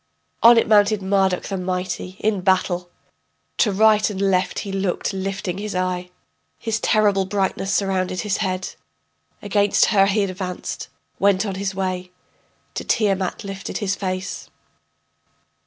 On 0.41 0.57
it 0.57 0.67
mounted 0.67 1.03
Marduk 1.03 1.43
the 1.43 1.57
mighty 1.59 2.17
in 2.21 2.41
battle. 2.41 2.89
To 3.59 3.71
right 3.71 4.09
and 4.09 4.19
left 4.19 4.57
he 4.65 4.71
looked, 4.71 5.13
lifting 5.13 5.59
his 5.59 5.75
eye. 5.75 6.09
His 6.57 6.79
terrible 6.79 7.25
brightness 7.25 7.71
surrounded 7.71 8.21
his 8.21 8.37
head. 8.37 8.73
Against 9.43 9.85
her 9.93 10.07
he 10.07 10.23
advanced, 10.23 10.87
went 11.19 11.45
on 11.45 11.53
his 11.53 11.75
way, 11.75 12.09
To 12.73 12.83
Tiamat 12.83 13.43
lifted 13.43 13.77
his 13.77 13.93
face. 13.95 14.49